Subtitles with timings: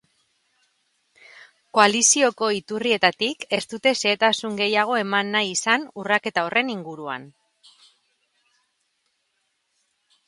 [1.77, 7.29] Koalizioko iturrietatik ez dute xehetasun gehiago eman nahi izan urraketa horren inguruan.